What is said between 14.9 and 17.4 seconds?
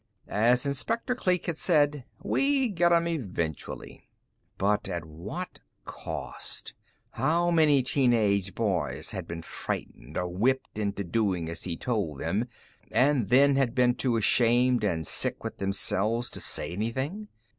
sick with themselves to say anything?